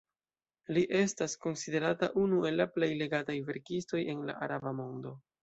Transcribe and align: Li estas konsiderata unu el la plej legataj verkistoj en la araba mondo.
Li 0.77 0.81
estas 0.99 1.35
konsiderata 1.43 2.09
unu 2.21 2.39
el 2.51 2.57
la 2.63 2.67
plej 2.79 2.91
legataj 3.03 3.37
verkistoj 3.51 4.03
en 4.17 4.27
la 4.33 4.39
araba 4.49 4.77
mondo. 4.81 5.15